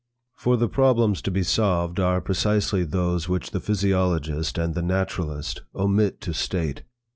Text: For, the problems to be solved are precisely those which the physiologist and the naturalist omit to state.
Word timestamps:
For, 0.35 0.57
the 0.57 0.67
problems 0.67 1.21
to 1.21 1.29
be 1.29 1.43
solved 1.43 1.99
are 1.99 2.21
precisely 2.21 2.83
those 2.83 3.29
which 3.29 3.51
the 3.51 3.59
physiologist 3.59 4.57
and 4.57 4.73
the 4.73 4.81
naturalist 4.81 5.61
omit 5.75 6.19
to 6.21 6.33
state. 6.33 6.81